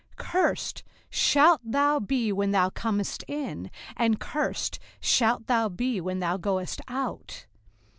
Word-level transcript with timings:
05:028:019 0.17 0.31
Cursed 0.31 0.83
shalt 1.11 1.61
thou 1.63 1.99
be 1.99 2.31
when 2.31 2.49
thou 2.49 2.71
comest 2.71 3.23
in, 3.27 3.69
and 3.95 4.19
cursed 4.19 4.79
shalt 4.99 5.45
thou 5.45 5.69
be 5.69 6.01
when 6.01 6.17
thou 6.17 6.37
goest 6.37 6.81
out. 6.87 7.45